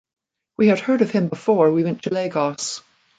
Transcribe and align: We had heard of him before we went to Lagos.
We 0.57 0.69
had 0.69 0.79
heard 0.79 1.03
of 1.03 1.11
him 1.11 1.27
before 1.29 1.71
we 1.71 1.83
went 1.83 2.01
to 2.01 2.09
Lagos. 2.09 2.81